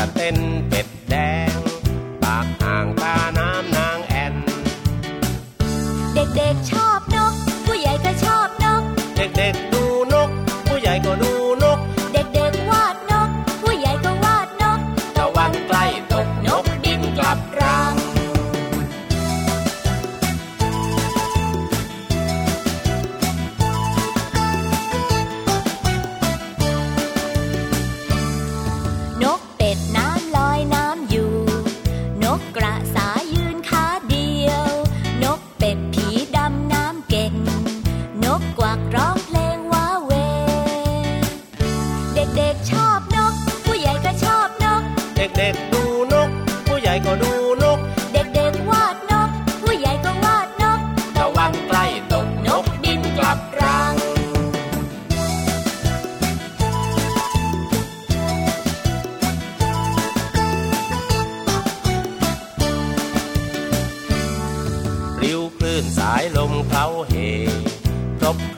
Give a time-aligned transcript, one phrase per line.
[0.00, 0.36] ควักกระเต้น
[0.70, 0.79] เป็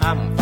[0.02, 0.41] ค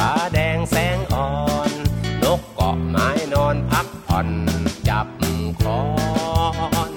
[0.00, 1.30] ฟ้าแดงแสงอ่อ
[1.70, 1.72] น
[2.22, 4.28] นกเกาะไม้นอนพักผ่อน
[4.88, 5.06] จับ
[5.60, 5.80] คอ
[6.90, 6.92] น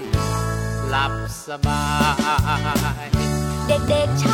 [0.90, 1.14] หลับ
[1.48, 1.84] สบา
[3.04, 3.08] ย
[3.68, 4.26] เด็กๆช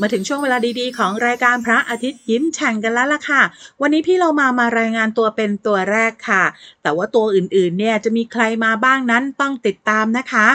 [0.00, 3.42] มาถึงช่วงเวลาดีๆ ของรายการพระอาทิตย์ยิ้มแฉ่งกันแล้วล่ะค่ะ
[3.80, 6.44] วันนี้พี่เรามามารายงานตัวเป็นตัวแรกค่ะ
[6.82, 10.46] แต่ว่าตัวอื่นๆ เนี่ยจะมีใครมาบ้างนั้นต้องติดตามนะคะ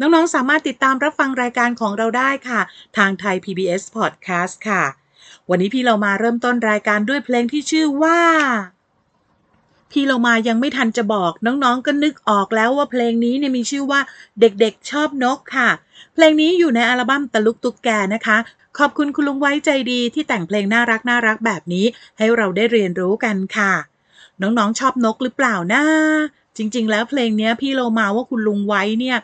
[0.00, 2.60] น้องๆ สามารถติดตามรับฟังรายการของเราได้ค่ะ
[2.96, 4.82] ทางไทย PBS Podcast ค่ะ
[5.50, 8.20] วันนี้พี่เรามาเริ่มต้นรายการด้วยเพลงที่ชื่อว่า
[9.90, 14.00] พี่เรามายังไม่ทันจะบอกน้องๆ ก็นึกออกแล้วว่าเพลงนี้เนี่ยมีชื่อว่า
[14.40, 15.68] เด็กๆชอบนกค่ะ
[16.14, 18.38] เพลงนี้อยู่ในอัลบั้มตะลุกตุกแกนะคะ
[18.78, 21.86] ขอบคุณคุณลุงไว้ใจดีที่แต่งเพลงน่ารักน่ารักแบบนี้
[22.18, 23.72] ให้เราได้เรียนรู้กันค่ะ
[24.40, 25.82] น้องๆชอบนกหรือเปล่านะ
[26.56, 29.16] จริง ๆ แล้วเพลงนี้พี่เรามาว่าคุณลุงไว้เนี่ย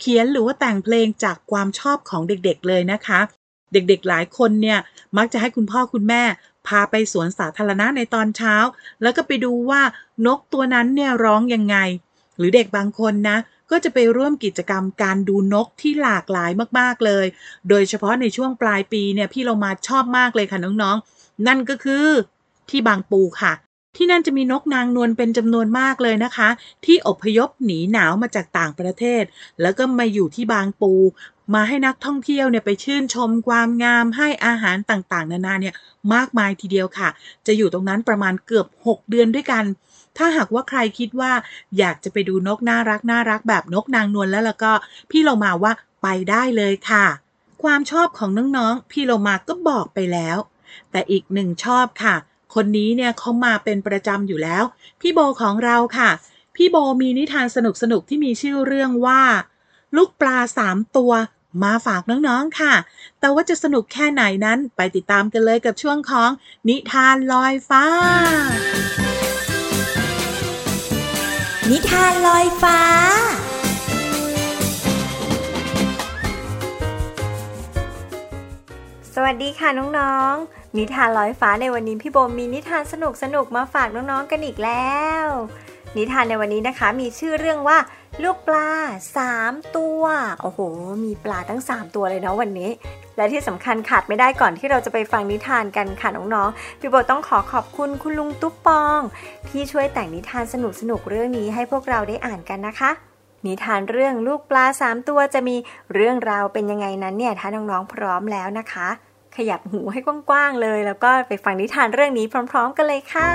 [0.00, 3.20] เขียนหรือว่าแต่งเพลงจากความชอบของเด็กๆเลยนะคะ
[3.72, 4.78] เด็กๆหลายคนเนี่ย
[5.16, 6.22] มักจะให้คุณพ่อคุณแม่
[6.66, 8.56] พาไปสวนสาธารณะในตอนเช้า
[9.02, 9.82] แล้วก็ไปดูว่า
[10.26, 11.76] นกตัวนั้นเนี่ยร้องยังไง
[12.38, 13.36] หรือเด็กบางคนนะ
[13.70, 17.26] ก็จะไปร่วมกิจกรรมการดูนกที่หลากหลายมากๆเลย
[17.68, 22.06] โดยเฉพาะในช่วงปลายปีเนี่ยพี่เรามาชอบมากเลยค่ะน้องๆ นั่นก็คือ
[22.70, 23.52] ที่บางปูค่ะ
[23.96, 26.48] ที่นั่นจะมีนกนางนวลเป็นจำนวนมากเลยนะคะ
[26.84, 29.22] ที่อพยพหนีหนาวมาจากต่างประเทศ
[29.62, 30.92] แล้วก็มาอยู่ที่บางปู
[31.54, 35.74] มาให้นักท่องเที่ยวเนี่ยไปชื่นชมความงามให้อาหารต่างๆ นานาเนี่ย
[36.14, 37.08] มากมายทีเดียวค่ะ
[37.46, 39.64] จะอยู่ตรงนั้นประมาณเกือบ 6 เดือนด้วยกัน
[40.16, 41.32] ถ้าหากว่าใครคิดว่า
[41.78, 44.72] อยากจะไปดูนกน่ารักน่ารักแบบนกนางนวลแล้วแล้วก็
[45.10, 45.72] พี่เรามาว่า
[46.02, 47.06] ไปได้เลยค่ะ
[47.62, 50.38] ความชอบของน้องๆพี่เรามาก็บอกไปแล้ว
[50.90, 52.14] แต่อีกหนึ่งชอบค่ะ
[52.54, 54.64] คนนี้เนี่ยเขามาเป็นประจำอยู่แล้ว
[55.00, 56.10] พี่โบของเราค่ะ
[56.56, 57.58] พี่โบมีนิทานส
[57.92, 59.22] นุกๆที่มีชื่อเรื่องว่า
[59.96, 61.12] ลูกปลาสามตัว
[61.62, 62.74] มาฝากน้องๆค่ะ
[63.20, 66.30] แต่ว่าจะสนุกแค่ไหนนั้นไปติดตามกันเลยกับช่วงของ
[66.68, 67.84] นิทานลอยฟ้า
[71.72, 72.80] นิทานลอยฟ้า
[79.14, 85.26] สวัสดีค่ะน้องๆ นิทานลอยฟ้าในวันนี้พี่โบมมีนิทานสนุกสนุกๆมาฝากน้องๆกันอีกแล้ว
[85.96, 87.78] นิทานในวันนี้นะคะ มีชื่อเรื่องว่า
[88.22, 88.68] ลูกปลา
[89.22, 90.02] 3 ตัว
[90.42, 90.60] โอ้โห
[91.04, 92.70] มีปลาทั้ง 3 ตัวเลยเนาะวันนี้
[93.16, 99.00] และที่สำคัญขาดไม่ได้ก่อนที่เราจะไปฟังนิทานกันค่ะน้องๆ พี่โบต้องขอขอบคุณคุณลุงตุ๊ปปอง
[99.48, 100.54] ที่ช่วยแต่งนิทานส
[100.90, 102.90] นุกๆเรื่องนี้ให้พวกเราได้อ่านกันนะคะ
[103.46, 105.56] นิทานเรื่องลูกปลา 3 ตัวจะมี
[105.94, 108.88] เรื่องราวเป็นยังไงนั้นเนี่ยถ้าน้องๆพร้อมแล้วนะคะ
[109.36, 113.30] ขยับหูให้กว้างๆเลย แล้วก็ไปฟังนิทานเรื่องนี้พร้อม ๆ กันเลยค่ะ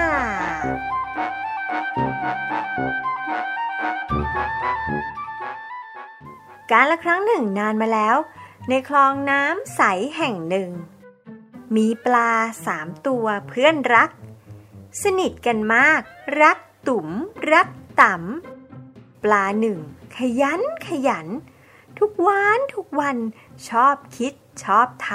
[6.72, 8.18] การละครั้งหนึ่งนานมาแล้ว
[8.70, 9.82] ในคลองน้ำใส
[10.18, 10.70] แห่งหนึ่ง
[11.76, 12.32] มีปลา
[12.66, 14.10] สามตัวเพื่อนรัก
[15.04, 16.02] สนิทกันมาก
[16.42, 16.58] รัก
[16.88, 17.08] ตุ๋ม
[17.52, 17.68] รัก
[18.02, 19.80] ต๋ำปลาหนึ่ง
[20.18, 21.28] ขยันขยัน
[22.00, 23.18] ทุกวันทุกวัน
[23.70, 24.34] ชอบคิด
[24.64, 25.12] ชอบท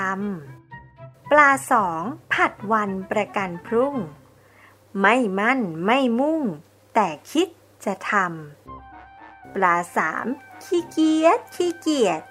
[0.67, 2.03] ำปลาสอง
[2.33, 3.95] ผัดวันประกันพรุ่ง
[5.01, 6.43] ไม่มั่นไม่มุ่ง
[6.95, 7.49] แต่คิด
[7.87, 10.27] จะทำปลาสาม
[10.65, 12.23] ขี้เกียจขี้เกียจ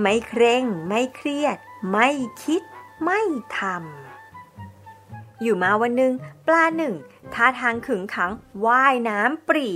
[0.00, 1.56] ไม่เคร่ง ไม่เครียด
[1.90, 2.08] ไม่
[2.44, 2.62] คิด
[3.04, 3.20] ไม่
[3.58, 6.12] ทำอยู่มาวันหนึ่ง
[6.46, 6.94] ปลาหนึ่ง
[7.34, 8.32] ท่าทางขึงขัง
[8.66, 9.68] ว่ายน้ำปรี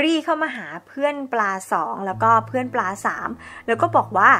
[0.00, 3.28] รีเข้ามาหาเพื่อนปลาสองแล้วก็เพื่อนปลาสาม
[3.66, 4.30] แล้วก็บอกว่า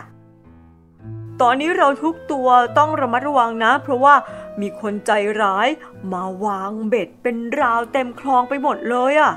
[1.41, 2.49] ตอนนี้เราทุกตัว
[2.79, 4.15] ต้องระมัดระวังนะ เพราะว่า
[4.61, 5.11] มีคนใจ
[5.43, 5.69] ร้าย
[6.13, 9.33] มาวางเบ็ดเป็นราวเต็มคลองไปหมดเลยอะ่ะ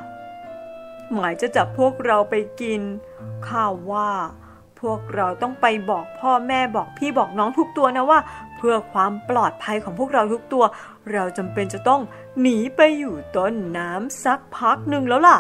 [1.14, 2.82] หมายจะจับพวกเราไปกิน
[3.48, 4.12] ข้าว่า
[4.82, 8.20] พวกเราต้องไปบอกพ่อแม่บอกพี่บอกน้องทุกตัวนะว่า
[8.58, 10.64] เพื่อความปลอดภัยของพวกเราทุกตัว
[11.12, 12.02] เราจำเป็นจะต้อง
[12.42, 15.40] หนีไปอยู่ต้นน้ำสักพักหนึ่งแล้วล่ะ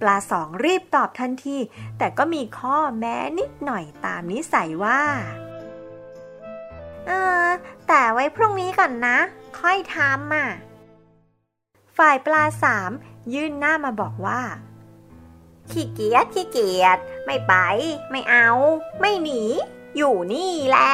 [0.00, 1.56] ปลาสองรีบตอบทันที
[1.98, 5.00] แต่ก็มีข้อแม้นิดหน่อยตามนิสัยว่า
[7.06, 7.10] เอ
[7.44, 7.48] อ
[7.88, 9.16] แต่ไว้พรุ่งนี้ก่อนนะ
[9.58, 10.48] ค่อยทำอะ
[11.96, 12.90] ฝ่ายปลาสาม
[13.34, 14.40] ยื่นหน้ามาบอกว่า
[15.70, 17.54] ขี้เกียจขี้เกียจไม่ไป
[18.10, 18.48] ไม่เอา
[19.00, 19.42] ไม่หนี
[19.96, 20.90] อยู่นี่แหละ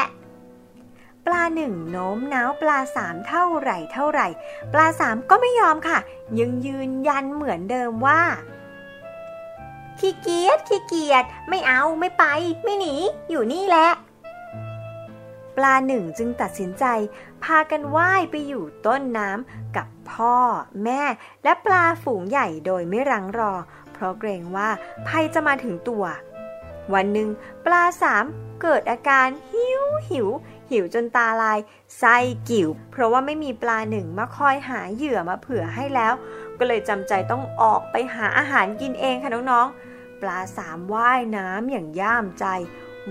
[1.26, 4.26] ปลาหนึ่งโน้มน้าวปลาสามเท่าไหร่เท่าไหร่
[4.72, 5.98] ปลาสามก็ไม่ยอมค่ะ
[6.38, 8.22] ยังยืนยันเหมือนเดิมว่า
[9.98, 12.24] ขี้เกียจขี้เกียจไม่เอาไม่ไป
[12.64, 12.94] ไม่หนี
[13.30, 13.88] อยู่นี่แหละ
[15.58, 16.84] ปลาหนึ่งจึงตัดสินใจ
[17.44, 20.36] พากันว่ายไปอยู่ต้นน้ำกับพ่อ
[20.84, 21.02] แม่
[21.44, 23.52] และปลาฝูงใหญ่โดยไม่รังรอ
[23.92, 24.68] เพราะเกรงว่า
[25.06, 26.04] ภัยจะมาถึงตัว
[26.94, 27.28] วันหนึ่ง
[27.64, 28.24] ปลาสาม
[28.62, 30.28] เกิดอาการหิวหิว
[30.70, 31.58] หิวจนตาลาย
[31.98, 32.16] ไส้
[32.50, 36.14] กิ่ว เพราะว่าไม่มีปลาหนึ่งมาคอยหาเหยื่อมาเผื่อให้แล้ว
[36.58, 42.46] ก็เลยจำใจต้องออกไปหาอาหารกินเองค่ะน้องๆปลาสามว่ายน้ำอย่างย่ามใจ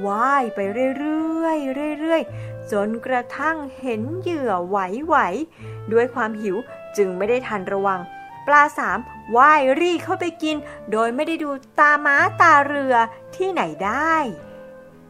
[0.06, 0.60] ว่ายไป
[0.98, 6.58] เรื่อยๆเรื่อยๆจนกระทั่งเห็นเหยื่อไหวๆด้วยความหิว
[6.98, 8.00] จึงไม่ได้ทันระวัง
[8.48, 8.98] ปลาสาม
[9.38, 10.56] ว่ายรีเข้าไปกิน
[10.92, 11.50] โดยไม่ได้ดู
[11.80, 12.96] ตาม้าตาเรือ
[13.36, 14.16] ที่ไหนได้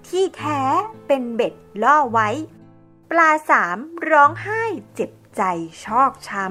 [0.08, 0.62] ที่แท้
[1.08, 1.54] เป็นเบ็ด
[1.84, 2.30] ล่อไว้
[3.12, 3.78] ปลาสาม
[4.10, 4.64] ร้องไห้
[4.96, 5.42] เจ็บใจ
[5.84, 6.46] ชอกช้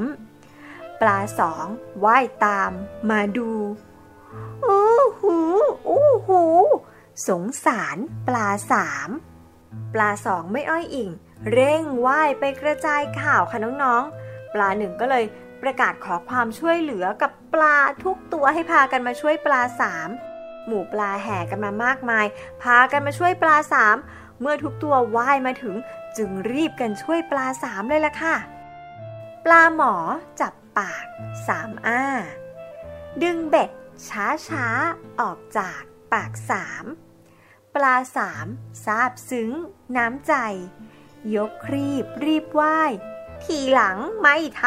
[0.46, 1.66] ำ ปลาสอง
[2.04, 2.72] ว่ายตาม
[3.10, 3.50] มาดู
[4.66, 5.38] อู้หู
[5.88, 6.42] อู้หู
[7.28, 7.96] สงสาร
[8.28, 9.10] ปลาสาม
[9.94, 11.10] ปลาสองไม่อ้อยอิง
[11.52, 15.24] เร่งว่ายไปกระจายข่าวค่ะน้องๆ ปลาหนึ่งก็เลย
[15.62, 20.08] ประกาศขอความช่วยเหลือกับปลาทุกตัวให้พากันมาช่วยปลาสาม
[20.66, 22.26] หมู่ปลาแห่กันมามากมาย
[22.62, 23.96] พากันมาช่วยปลาสาม
[24.40, 25.76] เมื่อทุกตัวว่ายมาถึง
[26.16, 28.36] จึงรีบกันช่วยปลาสามเลยล่ะค่ะ
[29.44, 29.94] ปลาหมอ
[30.40, 31.04] จับปาก
[31.48, 32.02] สามอ้า
[33.22, 33.70] ดึงเบ็ด
[34.08, 34.66] ช้าช้า
[35.20, 35.80] ออกจาก
[36.12, 36.84] ปากสาม
[37.76, 38.46] ปลาสาม
[38.84, 39.50] ซาบซึ้ง
[39.96, 40.34] น้ำใจ
[41.36, 42.80] ยกครีบรีบไหว้
[43.44, 44.64] ทีหลังไม่ท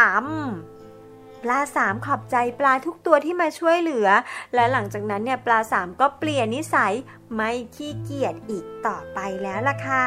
[0.72, 4.08] ำปลาสามขอบใจปลาทุกตัวที่มาช่วยเหลือ
[4.54, 6.94] และหลังจากนั้นเนี่ยปลาสามก็เปลี่ยนนิสัย
[7.36, 10.06] ไม่ขี้เกียจอีกต่อไปแล้วล่ะค่ะ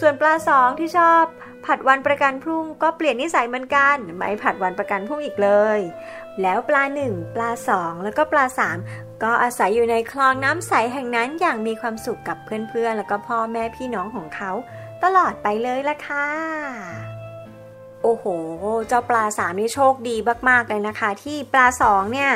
[0.00, 1.24] ส่วนปลาสองที่ชอบ
[1.66, 5.78] ผัดวันประกันพรุ่งก็เปลี่ยนนิสัยเหมือนกัน ไม่ผัดวันประกันพรุ่งอีกเลย
[6.42, 8.78] แล้วปลาหนึ่งปลาสองแล้วก็ปลาสาม
[9.22, 14.50] ก็อาศัยอยู่ในคลองน้ำใสแห่งนั้นอย่างมีความสุขกับเพื่อนๆ แล้วก็พ่อแม่พี่น้องของเขา
[15.04, 16.28] ตลอดไปเลยล่ะค่ะ
[18.02, 18.24] โอ้โห
[18.88, 20.16] เจ้าปลาสามนี่โชคดี
[20.48, 22.30] มากๆเลยนะคะ ที่ปลาสองเนี่ย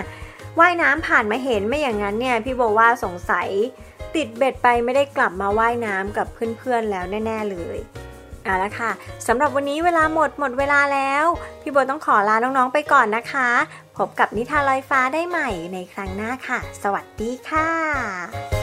[0.58, 3.48] ว่ายน้ำผ่านมาเห็นไม่อย่างนั้นเนี่ยพี่โบว่าสงสัย
[4.16, 6.26] ติดเบ็ดไปไม่ได้กลับมาว่ายน้ำกับ
[6.58, 7.78] เพื่อนๆแล้วแน่ ๆเลย
[8.46, 8.90] เอาละค่ะ
[9.26, 11.24] สำหรับวันนี้เวลาหมดหมดเวลาแล้ว
[11.62, 13.48] พี่โบต้องขอลาน้องๆไปก่อนนะคะ
[13.96, 18.55] พบกับนิทานลอยฟ้าได้ใหม่ในครั้งหน้าค่ะ สวัสดีค่ะ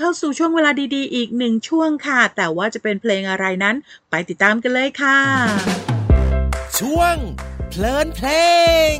[0.00, 3.76] ข้าสู่ช่วงเวลาดีๆ อีกหนึ่งช่วงค่ะ แต่ว่าจะเป็นเพลงอะไรนั้น
[4.10, 5.18] ไปติดตามกันเลยค่ะ
[6.78, 7.16] ช่วง
[7.70, 8.28] เพลินเพล
[8.94, 8.96] ง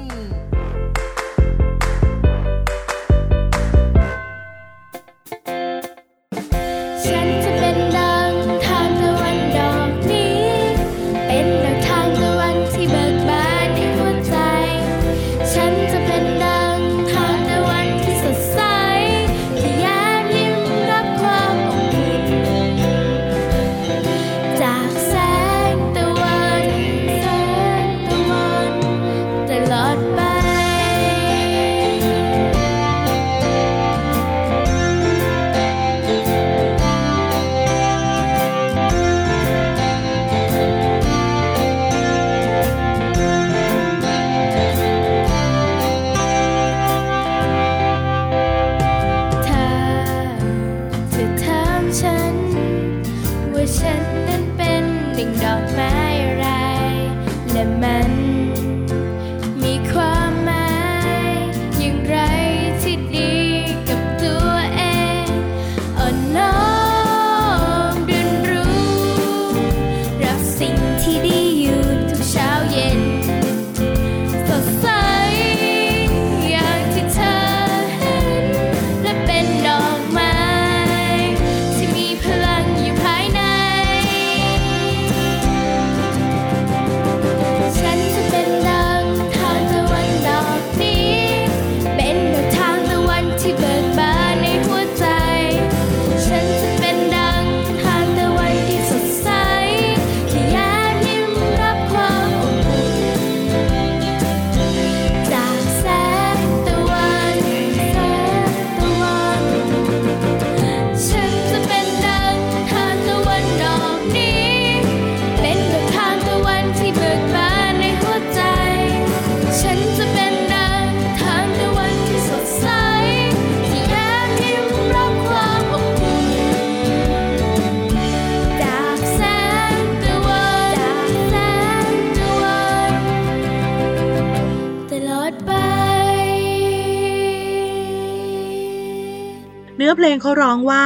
[140.20, 140.84] เพลงเขาร้องว่า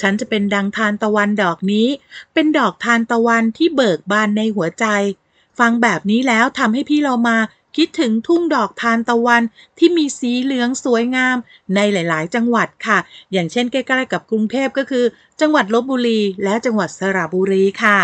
[0.00, 1.88] ฉันจะเป็นดังทานตะวันดอกนี้
[2.34, 4.86] เป็นดอกทานตะวันที่เบิกบานในหัวใจ
[5.58, 7.38] ฟังแบบนี้แล้วทำให้พี่เรามา
[7.76, 9.42] คิดถึงทุ่งดอกทานตะวัน
[9.78, 11.36] ที่มีสีเหลืองสวยงาม
[11.74, 12.98] ในหลาย ๆ จังหวัดค่ะ
[13.32, 15.04] อย่างเช่นใกล้ๆกับกรุงเทพก็คือ
[15.40, 17.98] จังหวัดลบบุรีและจังหวัดสระบุรีค่ะ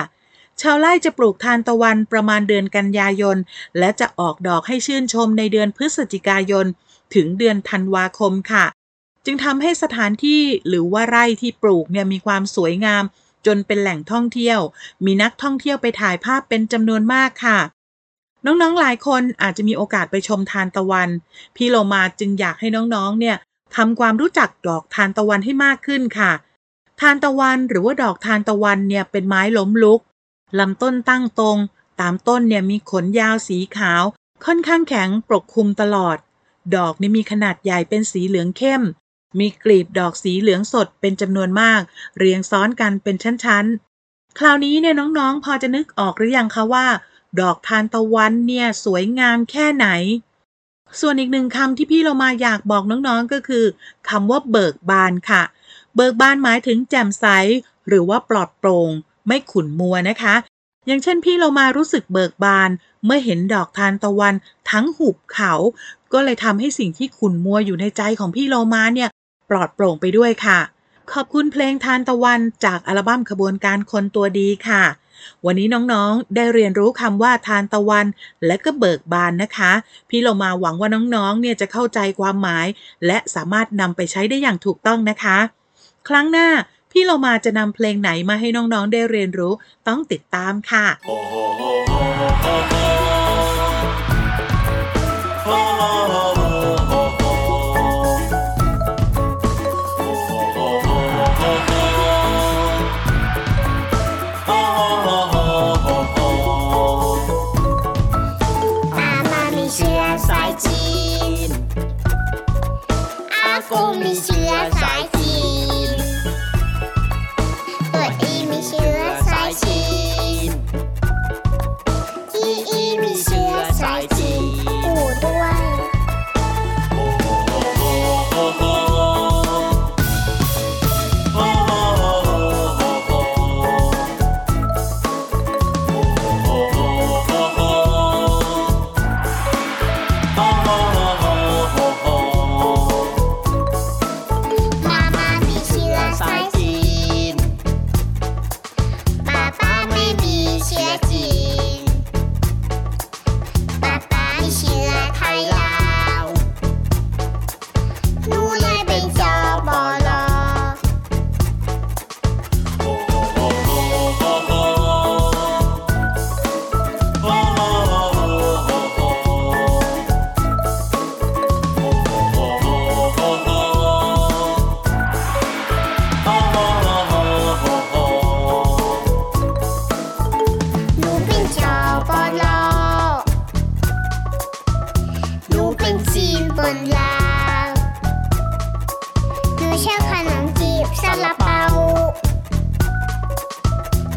[0.60, 3.36] ชาวไร่จะปลูกทานตะวันประมาณเดือนกันยายน
[3.78, 6.66] และจะออกดอกให้ชื่นชมในเดือนพฤศจิกายน
[7.14, 8.66] ถึงเดือนธันวาคมค่ะ
[9.24, 13.04] จึงทำให้สถานที่หรือว่าไร่ที่ปลูกเนี่ยมีความสวยงาม
[13.46, 14.60] จนเป็นแหล่งท่องเที่ยว
[15.04, 17.58] มีนักท่องเที่ยวไปถ่ายภาพเป็นจำนวนมากค่ะ
[18.46, 21.08] น้องๆหลายคนอาจจะมีโอกาสไปชมทานตะวัน
[21.56, 23.36] พี่โลมาจึงอยากให้น้องๆ เนี่ย
[23.76, 26.32] ทำความรู้จักดอกทานตะวันให้มากขึ้นค่ะ
[27.00, 30.00] ทานตะวันหรือว่าดอกทานตะวันเนี่ยเป็นไม้ล้มลุก
[30.58, 31.58] ลำต้นตั้งตรง
[32.00, 34.02] ตามต้นเนี่ยมีขนยาวสีขาว
[34.44, 36.16] ค่อนข้างแข็งปกคลุมตลอด
[36.76, 38.82] ดอกนี่มีขนาดใหญ่เป็นสีเหลืองเข้ม
[39.38, 41.80] มีกลีบดอกสีเหลืองสดเป็นจำนวนมาก
[42.18, 46.86] เรียงซ้อนกันเป็นชั้นๆ คราวนี้เนี่ยน้องๆ พอจะนึกออกหรือยังคะว่า
[47.40, 49.88] ดอกทานตะวันเนี่ยสวยงามแค่ไหน
[51.00, 53.64] ส่วนอีกหนึ่งคำที่พี่เรามาอยากบอกน้องๆ ก็คือ
[54.08, 55.42] คำว่าเบิกบานค่ะ
[55.96, 57.26] เบิกบานหมายถึงแจ่มใส
[57.88, 58.90] หรือว่าปลอดโปร่ง
[59.26, 60.34] ไม่ขุ่นมัวนะคะ
[60.86, 62.70] อย่างเช่นพี่เรามารู้สึกเบิกบาน
[63.04, 64.34] เมื่อเห็นดอกทานตะวัน
[64.70, 65.52] ทั้งหุบเขา
[66.12, 69.10] ก็เลยทำให้สิ่งที่ขุ่นมัวอยู่ในใจของพี่โลมาเนี่ย
[69.52, 70.58] ปลอดโปร่งไปด้วยค่ะ
[71.12, 74.84] ขอบคุณเพลงทานตะวันจากอัลบั้มขบวนการคนตัวดีค่ะ
[75.46, 78.06] วันนี้น้องๆ ได้เรียนรู้คำว่าทานตะวัน
[78.46, 79.72] และก็เบิกบานนะคะ
[80.08, 82.66] พี่เรามาหวังว่าน้องๆ เนี่ยจะเข้าใจความหมาย
[83.06, 85.38] และสามารถนำไปใช้ได้อย่างถูกต้องนะคะ
[86.08, 86.48] ครั้งหน้า
[86.90, 89.52] พี่เรามาจะนำเพลงไหนมาให้น้องๆ ได้เรียนรู้
[89.88, 90.86] ต้องติดตามค่ะ
[95.50, 96.21] 妈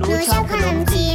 [0.07, 1.14] หนูชอ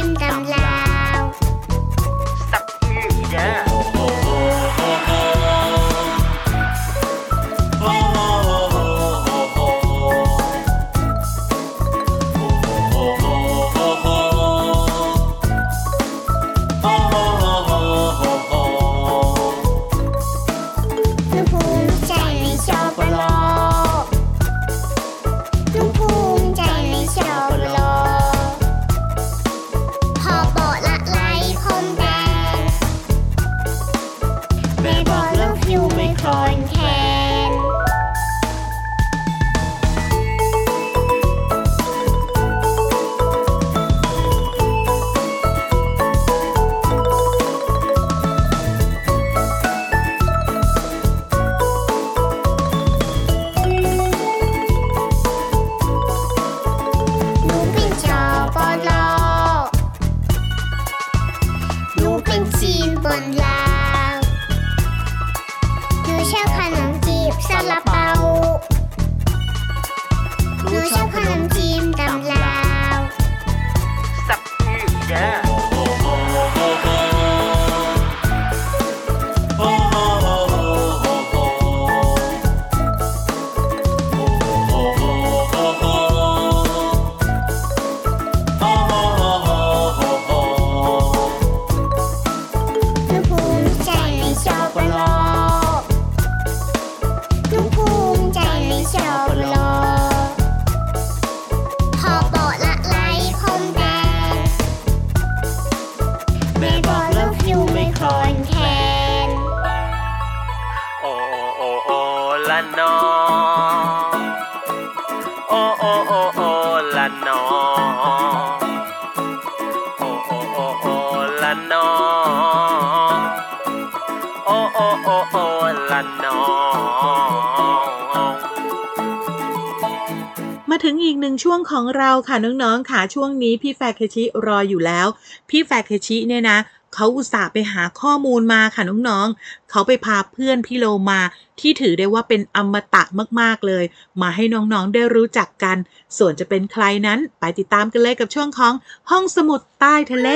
[131.31, 135.07] งอีกหนึ่งช่วงของเราค่ะน้องๆค่ะช่วงนี้พี่แฟเคชิรออยู่แล้ว
[135.49, 136.57] พี่แฟเคชิเนี่ยนะ
[136.93, 141.19] เขาอุตส่าห์ไปหาข้อมูลมาค่ะน้องๆ เขาไปพาเพื่อนพี่โลมา
[141.59, 143.03] ที่ถือได้ว่าเป็นอมตะ
[143.39, 143.83] มากๆเลย
[144.21, 145.77] มาให้น้องๆได้รู้จักกัน
[146.17, 148.73] ส่วนจะเป็นใครนั้นไปติดตามกันเลยกับช่วงของ
[149.09, 150.29] ห้องสมุดใต้ทะเล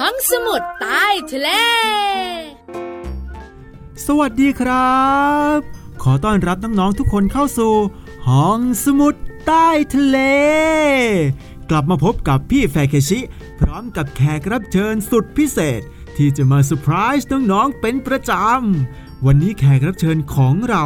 [0.00, 1.48] ห้องสมุดใต้ทะเล
[4.06, 5.00] สวัสดีครั
[5.56, 5.58] บ
[6.02, 7.72] ขอต้อนรับน้องๆทุกคนเข้าสู่
[8.30, 9.14] ห้องสมุด
[9.46, 10.18] ใต้ทะเล
[11.70, 13.20] กลับมาพบกับพี่แฟเคชิ
[13.60, 15.80] พร้อมกับแขกรับเชิญสุดพิเศษ
[16.16, 20.84] ที่จะมาเซอร์ไพรส์น้องๆเป็นประจำ วันนี้แขกรับเชิญของเรา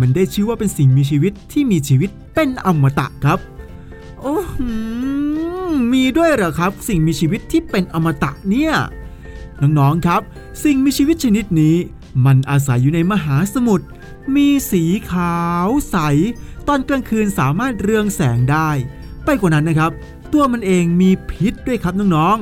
[0.00, 3.38] มันได้ชื่อว่าเป็นสิ่งมีชีวิตที่มีชีวิตเป็นอมตะครับ
[4.20, 4.36] โอ้
[5.92, 8.72] มีด้วยเหรอครับ สิ่งมีชีวิตที่เป็นอมตะเนี่ย
[9.60, 10.22] น้องๆครับ
[10.64, 11.76] สิ่งมีชีวิตชนิดนี้
[12.24, 13.86] มันอาศัยอยู่ในมหาสมุทร
[14.34, 15.96] มีสีขาวใส
[16.68, 18.68] ตอนกลางคืนสามารถเรืองแสงได้
[19.24, 19.90] ไปกว่านั้นนะครับ
[20.32, 22.36] ตัวมันเองมีพิษด้วยครับน้อง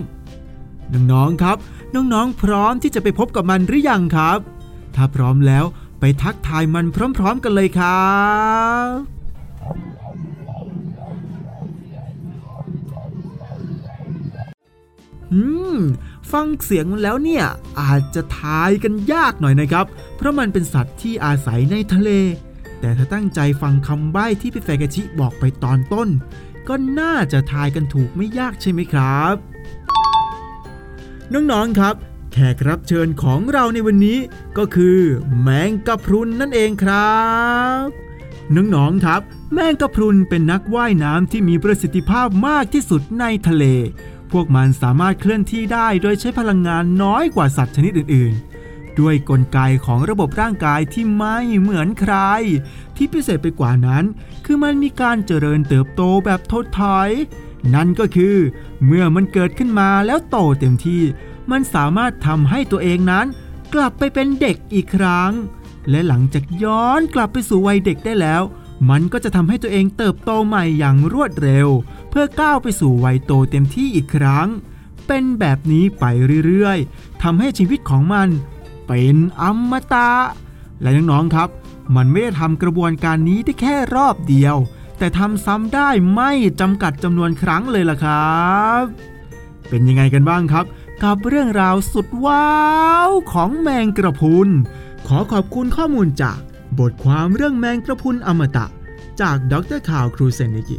[0.50, 1.56] ๆน้องๆครับ
[1.94, 4.38] น้องๆพร้อมที่จะไปพบกับมันหรือยังครับ
[4.94, 5.64] ถ้าพร้อมแล้ว
[6.00, 6.86] ไปทักทายมัน
[7.18, 8.14] พร้อม ๆ กันเลยครั
[8.84, 8.86] บ
[15.32, 15.42] อื
[15.76, 15.78] ม
[16.32, 17.44] ฟังเสียงมันแล้วเนี่ย
[17.80, 19.86] อาจจะทายกันยากหน่อยนะครับ
[20.16, 22.10] เพราะมันเป็นสัตว์ที่อาศัยในทะเล
[22.86, 26.08] แต่ถ้าตั้งใจฟังคำใบ้ที่พี่แฟกชิบอกไปตอนต้น
[26.68, 29.34] ก็น่าจะทายกันถูกไม่ยากใช่ไหมครับ
[31.32, 31.94] น้องๆครับ
[32.32, 34.18] แขกรับเชิญของเราในวันนี้
[34.58, 34.98] ก็คือ
[35.40, 37.20] แมงกะพรุนนั่นเองครั
[37.82, 37.84] บ
[38.56, 39.20] น้องๆครับ
[39.52, 43.64] แมงกะพรุนเป็นนักว่ายน้ำที่มีประสิทธิภาพมากที่สุดในทะเล
[44.32, 48.45] พวกมันสามารถเคลื่อนที่ได้โดยใช้พลังงานน้อยกว่าสัตว์ชนิดอื่นๆ
[49.00, 52.14] ด้วยกลไกของระบบร่างกายที่ไม่เหมือนใคร
[52.96, 54.04] ที่พิเศษไปกว่านั้น
[54.44, 57.10] คือมันมีการเจริญเติบโตแบบทดถอย
[57.74, 58.36] นั่นก็คือ
[58.86, 61.02] เมื่อมันเกิดขึ้นมาแล้วโตเต็มที่
[61.50, 63.26] มันสามารถทำให้ตัวเองนั้น
[63.74, 65.32] กลับไปเป็นเด็กอีกครั้ง
[65.90, 68.42] และหลังจากย้อนกลับไปสู่วัยเด็กได้แล้ว
[68.90, 71.68] มันก็จะทำให้ตัวเองเติบโตใหม่อย่างรวดเร็ว
[72.10, 74.48] เพื่อก้าวไปสู่วัยโตเต็มที่อีกครั้ง
[75.06, 76.04] เป็นแบบนี้ไป
[76.46, 78.28] เรื่อยๆทำให้ชีวิตของมัน
[78.86, 80.10] เป็นอมตะ
[80.80, 81.48] และน้องๆครับ
[81.96, 84.56] มันไม่ได้ทำกระบวนการนี้ได้แค่รอบเดียว
[84.98, 88.46] แต่ทำซ้ำได้ไม่จำกัดจำนวนครั้งเลยล่ะครั
[88.82, 88.84] บ
[89.68, 90.64] เป็นยังไงกันบ้างครับ
[91.04, 92.48] กับเรื่องราวสุดว้า
[93.08, 94.48] วของแมงกระพุน
[95.06, 96.38] ขอขอบคุณข้อมูลจาก
[96.78, 98.66] บทความเรื่องแมงกระพุนอมตะ
[99.20, 100.78] จากดรข่าวครูเซนิกิ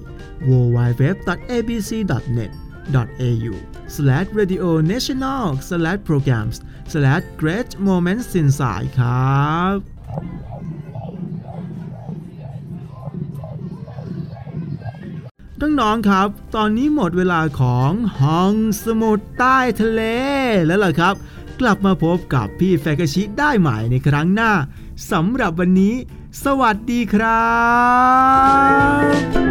[0.49, 2.51] www.abc.net
[7.89, 9.75] moments inside ครับ
[15.61, 18.53] น้องๆครับ ตอนนี้หมดเวลาของห้อง
[18.85, 20.01] สมุดใต้ทะเล
[20.65, 21.15] แล้วล่ะครับ
[21.61, 24.51] กลับมาพบกับพี่แฟกชิได้ใหม่ในครั้งหน้า
[25.11, 25.95] สำหรับวันนี้
[26.43, 27.47] สวัสดีครั
[29.01, 29.47] บ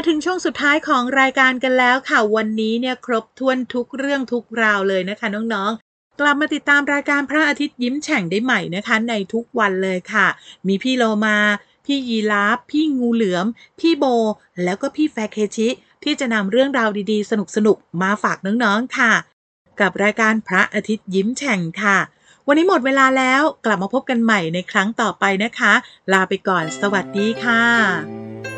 [0.00, 10.26] มาถึงช่วงสุดท้ายของรายการกันแล้วค่ะ วันนี้เนี่ยครบถ้วนทุกเรื่องทุกราวเลยนะคะน้องๆ กลับมาติดตามรายการพระอาทิตย์ยิ้มแฉ่งได้ใหม่นะคะ ในทุกวันเลยค่ะ
[10.68, 11.38] มีพี่โลมา
[11.86, 13.46] พี่ยีราฟพี่งูเหลือม
[13.80, 14.04] พี่โบ
[14.64, 15.68] แล้วก็พี่แฟเคชิ
[16.04, 19.12] ที่จะนำเรื่องราวดีๆ สนุกๆ มาฝากน้องๆค่ะ
[19.80, 21.98] กับรายการพระอาทิตย์ยิ้มแฉ่งค่ะ
[22.46, 25.72] วันนี้หมดเวลาแล้วกลับมาพบกันใหม่ในครั้งต่อไปนะคะ
[26.12, 28.57] ลาไปก่อน สวัสดีค่ะ